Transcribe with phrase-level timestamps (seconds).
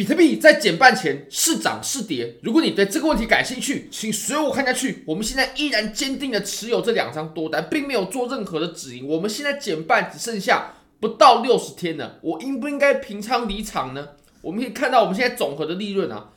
[0.00, 2.36] 比特币在减半前是涨是跌？
[2.40, 5.04] 如果你对这个问题感兴趣，请随我看下去。
[5.06, 9.06] 我们现在依然坚定的持有这两张多单，并没有做任何的止盈。
[9.06, 14.08] 我们现在减半只剩下不到六十天了，我应不应该平仓离场呢？
[14.40, 16.30] 我们可以看到，我们现在总和的利润啊，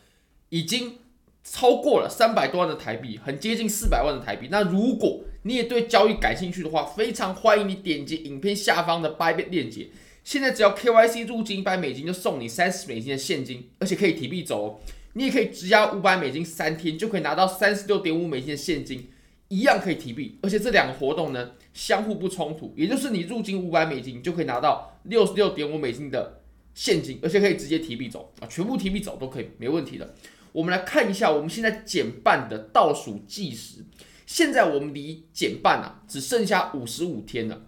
[0.50, 0.98] 已经
[1.46, 4.50] 超过了三百多万的台币，很接近四百万的台币。
[4.52, 9.88] 那如果你也对交易感兴趣的话，非常欢迎你点击影片下方的 Bybit 链接。
[10.24, 14.80] 现在只要 KYC 入金一百美金，就送你三十美金的现金，而且可以提币走哦。
[15.14, 19.10] 你也可以质押五百美金三天，就可以拿到三十六点五美金的现金，
[19.50, 20.40] 一样可以提币。
[20.42, 26.42] 而且这两个活动呢，相互不冲突，也就是你入金五百美金，就可以拿到六十六点五美金的
[26.74, 30.16] 现金，而且可以直接提币走啊，全部提币走都可以，没问题的。
[30.52, 33.86] 我们来看一下我们现在减半的倒数计时，
[34.26, 37.64] 现在我们离减半啊只剩下五十五天了。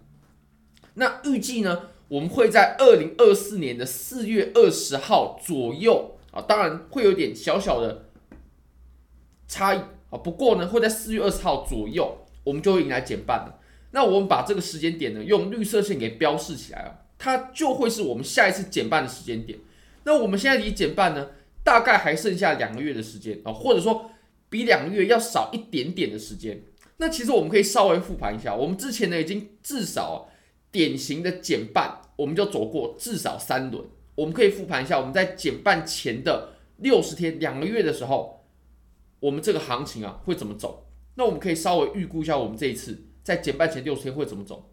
[0.94, 1.90] 那预计呢？
[2.08, 8.10] 我们会在二零二四年的四月二十号左右啊，当然会有点小小的
[9.48, 9.78] 差异
[10.10, 13.58] 啊，不过呢，会在四月二十号左右，我们就会迎来减半了。
[13.90, 19.58] 那我们把这个时间点呢，用绿色线给标示起来啊，它就会是我们下一次减半的时间点。
[20.04, 21.30] 那我们现在离减半呢，
[21.64, 24.12] 大概还剩下两个月的时间啊，或者说
[24.48, 26.62] 比两个月要少一点点的时间。
[26.98, 30.30] 那其实我们可以稍微复盘一下，我们之前呢已经至少。
[30.76, 33.82] 典型的减半，我们就走过至少三轮。
[34.14, 38.44] 我们可以复盘一下，我们在减半前的六十天、两个月的时候，
[39.20, 40.86] 我们这个行情啊会怎么走？
[41.14, 44.68] 那我们可以稍微预估一下，我们这一次在减半前六十天会怎么走？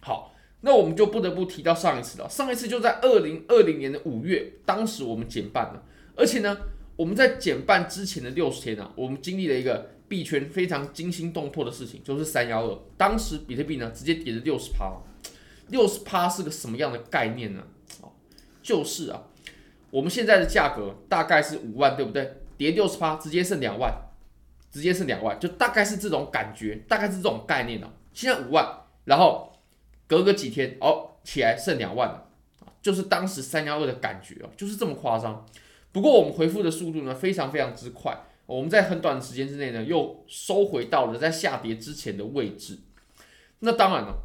[0.00, 2.28] 好，那我们就不得不提到上一次了。
[2.28, 5.84] 上一次就在二零二零年的五月，当时我们减半了，
[6.16, 6.58] 而且呢，
[6.96, 9.92] 我们在减半之前的六十天啊，我们经历了一个。
[10.06, 14.92] 币圈非常惊心动魄的事情就是三幺二，当时比特币呢直接跌了六十趴，
[15.68, 17.64] 六十趴是个什么样的概念呢？
[18.02, 18.12] 哦，
[18.62, 19.24] 就是啊，
[19.90, 22.36] 我们现在的价格大概是五万，对不对？
[22.58, 23.92] 跌六十趴，直接剩两万，
[24.70, 27.90] 直接剩两万，就大概是这种感觉，大概是这种概念啊。
[28.12, 29.54] 现在五万，然后
[30.06, 32.28] 隔个几天哦起来剩两万了，
[32.82, 35.44] 就是当时三幺二的感觉哦，就是这么夸张。
[35.94, 38.24] 不过我们回复的速度呢非常非常之快。
[38.46, 42.80] 我们在很短的时间之内呢，又收回到了在下跌之前的位置。
[43.60, 44.24] 那当然了，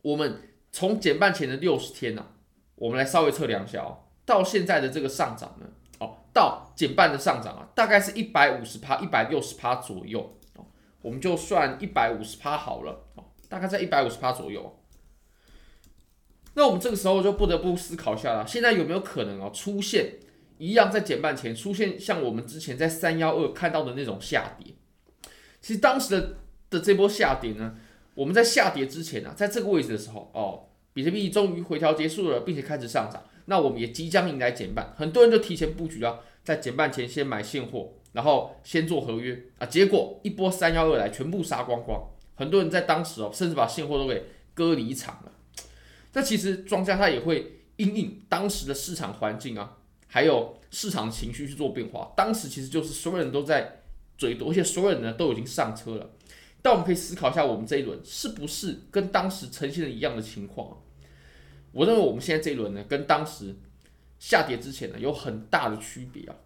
[0.00, 2.28] 我们从减半前的六十天呢、啊，
[2.76, 5.66] 我们来稍微测量一下哦，到现在的这个上涨呢，
[5.98, 10.38] 哦，到减半的上涨啊，大概是一百五十趴、一百六十趴左右，
[11.02, 13.04] 我们就算一百五十趴好了，
[13.50, 14.80] 大概在一百五十趴左右。
[16.54, 20.20] 那我们这个时候就不得不思考一下了，现在有没有可能啊出现？
[20.64, 24.72] 一样在减半前出现像我们之前在三幺二看到的那种下跌，
[25.60, 26.36] 其实当时的
[26.70, 27.76] 的这波下跌呢，
[28.14, 42.02] 我们在下跌之前啊，在这个位置的时候哦，比特币终于回调结束了，并且开始上涨，那我们也即将迎来减半，很多人就提前布局了，在减半前先买现货，然后先做合约啊，结果一波三幺二来，全部杀光光，
[42.36, 44.24] 很多人在当时哦，甚至把现货都给
[44.54, 45.32] 割离场了。
[46.14, 49.76] 那其实庄家他也会因应当时的市场环境啊。
[50.14, 53.80] 还有市场情绪去做变化，当时其实就是所有人都在
[54.16, 56.08] 追多，而且所有人呢都已经上车了。
[56.62, 60.80] 但我们可以思考一下，我们这一轮是不是跟当时呈现的一样的情况？
[61.72, 63.56] 我认为我们现在这一轮呢，跟当时
[64.20, 66.36] 下跌之前呢有很大的区别啊，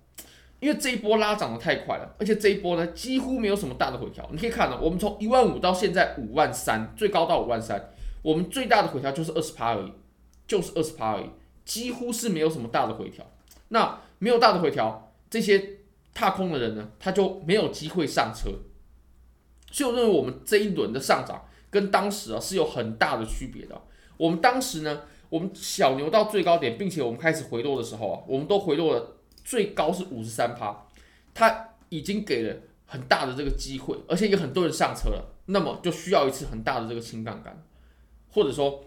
[0.60, 4.26] 因为这一波拉涨的太快了，而且这一波呢几乎没有什么大的回调。
[4.32, 7.90] 你可以看到，我们从一万五到现在五万三，最高到五万三，
[8.22, 9.92] 我们最大的回调就是二十趴而已，
[10.46, 11.26] 就是二十趴而已，
[11.66, 13.30] 几乎是没有什么大的回调。
[13.68, 15.78] 那没有大的回调，这些
[16.14, 18.50] 踏空的人呢，他就没有机会上车。
[19.70, 23.80] 所以我认为我们这一轮的上涨跟当时啊是有很大的区别的。
[24.16, 30.86] 我们当时呢，我们小牛到最高点，并且我们开始回落的时候啊，我们都回落了最高是五十三趴，
[31.34, 37.62] 他已经给了很大的这个机会，而且有很多人上车了，那么就需要一次很大的这个清杠杆，
[38.32, 38.82] 或者说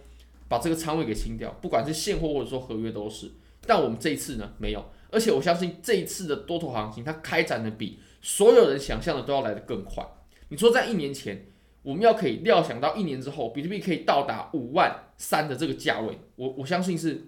[0.50, 3.32] 把这个仓位给清掉，不管是现货或者说合约都是。
[3.66, 10.06] 但我们这一次呢，没有，而且我相信这一次的多头行情，它开展的比所有人想象的都要来得更快。
[10.50, 11.48] 你说在一年前，
[11.84, 17.28] 我们要可以料想到一年之后，比特币可以到达五万三的这个价位，我我相信是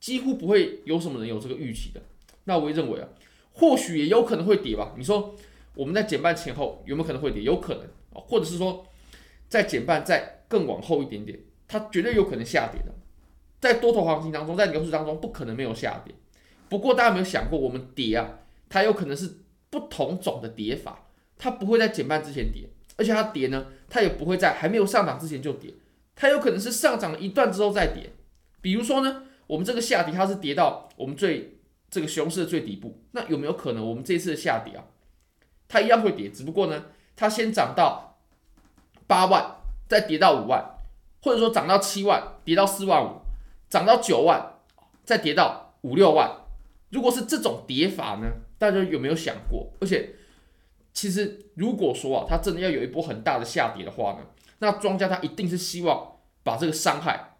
[0.00, 2.00] 几乎不会有什么人有这个预期的。
[2.44, 3.08] 那我也认为啊，
[3.52, 4.94] 或许也有可能会跌吧。
[4.96, 5.34] 你说
[5.74, 7.42] 我们在减半前后有没有可能会跌？
[7.42, 8.86] 有可能啊，或者是说
[9.48, 11.38] 在减半再更往后一点点，
[11.68, 12.94] 它绝对有可能下跌的。
[13.60, 16.14] 在多头行情当中，在牛市当中，不可能没有下跌。
[16.68, 18.28] 不过，大家有没有想过，我们跌啊，
[18.68, 19.38] 它有可能是
[19.70, 21.06] 不同种的跌法，
[21.38, 22.64] 它不会在减半之前跌，
[22.96, 25.72] 而且它跌呢，它也不会在还没有上涨之前就跌，
[26.14, 28.10] 它有可能是上涨了一段之后再跌。
[28.60, 31.58] 比如说呢，我们这个下跌它是跌到我们最
[31.88, 34.84] 这个熊市的最底部，那有没有可能我们这次的下跌啊，
[35.68, 38.18] 它一样会跌，只不过呢，它先涨到
[39.06, 39.56] 八万，
[39.88, 40.64] 再跌到五万，
[41.22, 43.20] 或者说涨到七万，跌到四万五，
[43.68, 44.58] 涨到九万，
[45.04, 46.30] 再跌到五六万。
[46.90, 48.28] 如果是这种跌法呢，
[48.58, 49.72] 大家有没有想过？
[49.80, 50.14] 而且，
[50.92, 54.20] 其实如果说啊，它真的要有一波很大的下跌的话呢，
[54.58, 57.36] 那庄家他一定是希望把这个伤害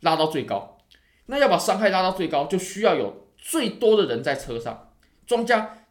[0.00, 0.78] 拉到最高。
[1.26, 4.92] 那要把伤害拉到最高，就需要有最多的人在车上。
[5.26, 5.86] 庄家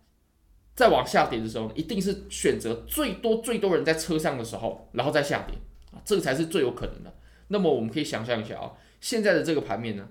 [0.76, 5.56] 在往下跌的时候，一定是选择最多最多人在车上的时候，然后再下跌
[5.94, 7.14] 啊，这个才是最有可能的。
[7.48, 10.08] 那么我们可以想象一下啊，现在的这个盘面呢？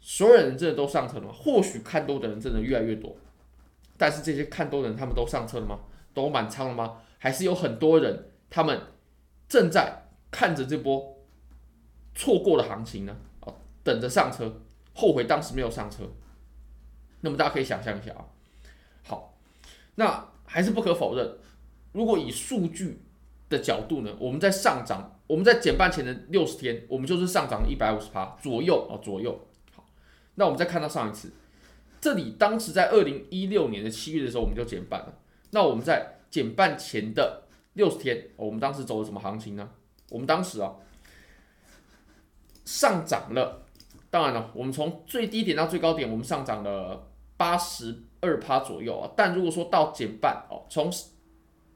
[0.00, 1.32] 所有人真的都上车了吗？
[1.32, 3.16] 或许看多的人真的越来越多，
[3.96, 5.80] 但是这些看多的人他们都上车了吗？
[6.14, 7.02] 都满仓了吗？
[7.18, 8.80] 还是有很多人他们
[9.48, 11.26] 正在看着这波
[12.14, 13.16] 错过的行情呢？
[13.40, 14.60] 啊，等着上车，
[14.94, 16.04] 后悔当时没有上车。
[17.22, 18.26] 那么大家可以想象一下啊，
[19.02, 19.38] 好，
[19.96, 21.38] 那还是不可否认，
[21.92, 23.02] 如果以数据
[23.48, 29.38] 的角度呢，我们在上涨，我们在减半前的六十天，我们就是上涨了一百五十趴左右啊，左右。
[29.74, 29.84] 好
[30.34, 31.32] 那我们再看到上一次，
[32.00, 35.14] 这里当时在二零一六年的七月的时候，我们就减半了。
[35.50, 37.44] 那我们在减半前的
[37.74, 39.70] 六十天，我们当时走了什么行情呢？
[40.10, 40.74] 我们当时啊，
[42.64, 43.62] 上涨了。
[44.08, 47.06] 当然了，我们从最低点到最高点，我们上涨了
[47.36, 49.10] 八十二趴左右啊。
[49.16, 50.90] 但如果说到减半哦，从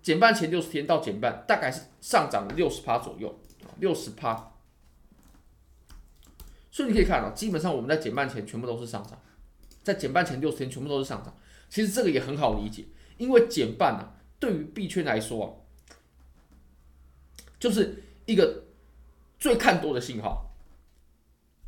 [0.02, 3.38] 减半前六十天到减半，大概是上涨了六十趴左右，
[3.78, 4.52] 六十趴。
[6.70, 9.20] 所以你可以看到，基本上我们在减半前全部都是上涨，
[9.82, 11.36] 在减半前六十天全部都是上涨。
[11.68, 12.84] 其实这个也很好理解，
[13.18, 15.48] 因为减半啊，对于币圈来说啊，
[17.58, 18.64] 就是一个
[19.38, 20.52] 最看多的信号，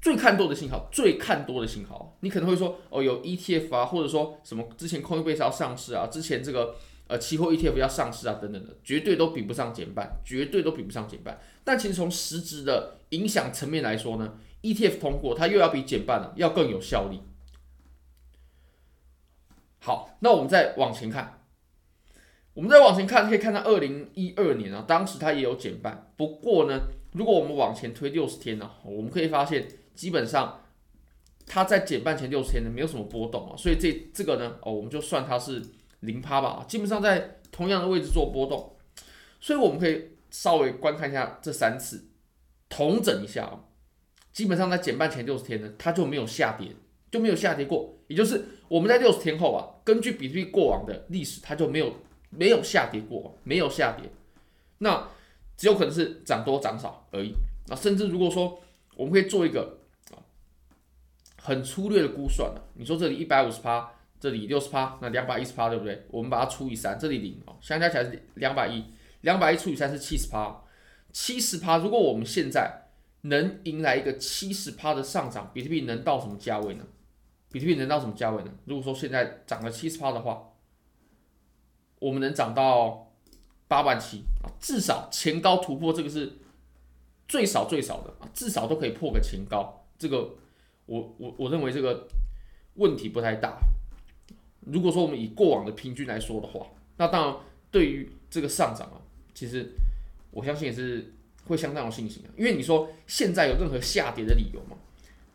[0.00, 2.16] 最看多的信号，最看多的信号。
[2.20, 6.74] 你可能会说，哦，有 ETF 啊，或者说什么之前 Coinbase 要上市啊，之前这个
[7.12, 11.38] 呃期货 ETF 要上市啊，等等的，绝对都比不上减半，绝对都比不上减半。
[11.62, 17.20] 但其实从实质的影响层面来说呢，ETF 通过，它又要比减半了，要更有效力。
[19.78, 21.44] 好，那我们再往前看，
[22.54, 26.10] 我们再往前看，可以看到二零一二年啊，当时它也有减半。
[26.16, 26.80] 不过呢，
[27.12, 30.62] 如果我们往前推六十天呢，我们可以发现，基本上
[31.46, 35.60] 它在减半前六十天呢，没有什么波动啊，所以这这个呢，哦，我们就算它是
[36.02, 38.76] 零趴吧，基本上在同样的位置做波动。
[39.40, 42.04] 所以我们可以稍微观看一下这三次，
[42.68, 43.64] 同整一下啊。
[44.32, 46.68] 基本上在减半前六十天呢，它就没有下跌，
[47.10, 47.98] 就没有下跌过。
[48.06, 51.92] 也就是我们在六十天后啊，根据比特币过往的历史，它就没有
[52.30, 54.10] 没有下跌过，没有下跌。
[54.78, 55.08] 那
[55.56, 57.34] 只有可能是涨多涨少而已。
[57.66, 58.60] 那甚至如果说
[58.96, 59.78] 我们可以做一个
[60.10, 60.16] 啊
[61.40, 66.06] 很粗略的估算了，你说这里一百五十趴，这里六十趴，那两百一十趴对不对？
[66.08, 68.84] 我们把它除以三，这里零哦，相加起来是两百一，
[69.22, 70.62] 两百一除以三是七十趴，
[71.10, 71.78] 七十趴。
[71.78, 72.84] 如果我们现在
[73.22, 76.86] 能迎来一个七十趴的上涨，比特币能到什么价位呢？
[77.50, 78.50] 比特币能到什么价位呢？
[78.64, 80.52] 如果说现在涨了七十趴的话，
[81.98, 83.12] 我们能涨到
[83.66, 86.38] 八万七啊，至少前高突破这个是
[87.26, 89.84] 最少最少的啊，至少都可以破个前高。
[89.98, 90.36] 这个
[90.86, 92.06] 我我我认为这个
[92.74, 93.58] 问题不太大。
[94.66, 96.66] 如果说我们以过往的平均来说的话，
[96.96, 97.36] 那当然
[97.70, 99.00] 对于这个上涨啊，
[99.34, 99.72] 其实
[100.30, 101.12] 我相信也是。
[101.44, 104.76] 会相当有信心啊，因为你说现在有任何下跌的理由吗？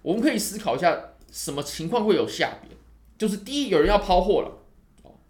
[0.01, 0.97] 我们可以思考一下，
[1.29, 2.77] 什么情况会有下跌？
[3.17, 4.63] 就是第一，有人要抛货了，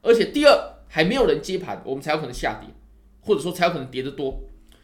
[0.04, 2.70] 而且第二，还没有人接盘，我们才有可能下跌，
[3.22, 4.39] 或者说才有可能跌得多。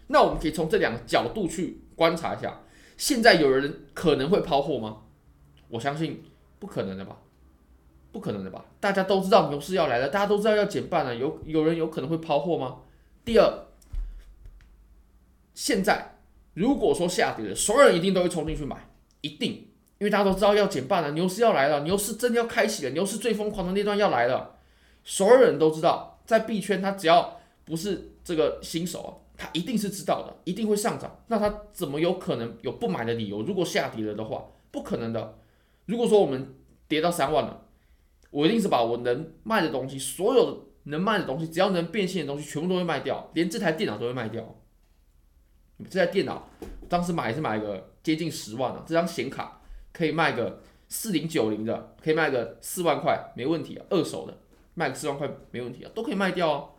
[0.08, 2.62] 那我们可以从这两个角度去观察一下，
[2.98, 5.03] 现在有人可能会抛货吗？
[5.70, 6.24] 我相信
[6.58, 7.20] 不可能的吧，
[8.13, 8.63] 不可能的吧？
[8.79, 12.77] 大家都知道牛市要来了，大家都知道要减半了，有有人有可能会抛货吗？
[13.25, 13.65] 第二。
[15.55, 16.17] 现在
[16.55, 18.89] 如果说下跌了，所有人一定都会冲进去买，
[19.22, 19.51] 一定，
[20.00, 24.55] 因为大家都知道要减半了，牛市要来了，牛市真的要开启了，牛市最疯狂的那段要来了，
[25.03, 33.43] 所有人都知道，在币圈他只要不是这个新手啊，他一定是知道的，一定会上涨，那他怎么有可能有不买的理由？
[33.43, 35.38] 如果下跌了的话，不可能的。
[35.86, 36.55] 如果说我们
[36.88, 37.62] 跌到三万了，
[38.34, 44.44] 我一定是把我能卖的东西，所有的能卖的东西，只要能变现的东西，全部都会卖掉，连这台电脑都会卖掉。
[45.88, 46.50] 这台电脑
[46.90, 49.62] 当时买是买个接近十万啊，这张显卡
[49.92, 53.86] 可以卖个四零九零的，可以卖个四万块，没问题啊。
[53.92, 54.36] 二手的
[54.74, 56.70] 卖个四万块没问题啊，都可以卖掉哦。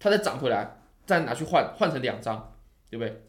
[0.00, 2.52] 它再涨回来，再拿去换，换成两张，
[2.90, 3.22] 对不对？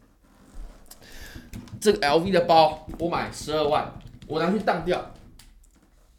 [1.80, 3.92] 这个 LV 的包我买十二万，
[4.26, 5.14] 我拿去当掉，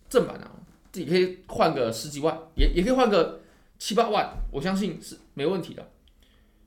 [0.07, 0.51] 正版啊，
[0.93, 3.41] 自己可以换个十几万，也也可以换个
[3.79, 5.85] 七八万，我相信是没问题的。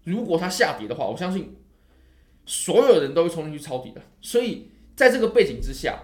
[0.03, 1.57] 如果它下跌的话，我相信
[2.45, 4.03] 所有人都会冲进去抄底的。
[4.21, 6.01] 所以在这个背景之下，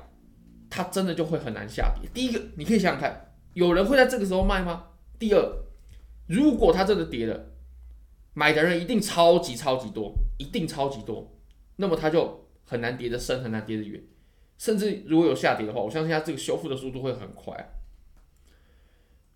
[0.70, 2.08] 它真的就会很难下跌。
[2.14, 4.84] 第一个，你可以想想看，有人会在这个时候卖吗？
[5.18, 5.56] 第二，
[6.28, 7.46] 如果它真的跌了，
[8.34, 11.28] 买的人一定超级超级多，一定超级多，
[11.74, 14.00] 那么它就很难跌得深，很难跌得远。
[14.58, 17.52] 甚至如果有下跌的话，我相信它这个修复的速度会很快。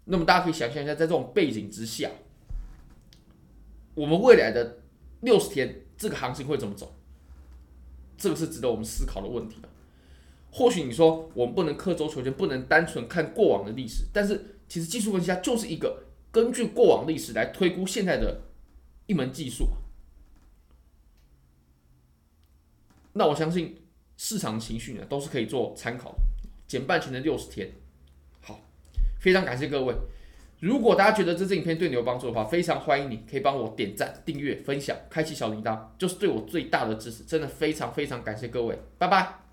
[0.07, 2.11] 那么大家可以想象一下，在这种背景之下，
[3.95, 4.79] 我们未来的
[5.21, 6.97] 六十天这个行情会怎么走？
[8.17, 9.59] 这个是值得我们思考的问题。
[10.51, 18.43] 或许你说我们不能刻舟求剑，不能单纯看过往的历史，但是其实技术分析它就是一个根据过往历史来推估现在的。
[19.09, 19.69] 一门技术，
[23.13, 23.87] 那我相信
[24.17, 26.19] 市场情绪呢都是可以做参考的。
[26.67, 27.71] 减半前的六十天，
[29.27, 29.93] 非常感谢各位。
[30.61, 37.25] 如果大家觉得这支影片对你有帮助的话，非常欢迎你可以帮我点赞、订阅、分享、开启小铃铛，就是对我最大的支持。
[37.25, 39.46] 真的非常非常感谢各位，拜拜。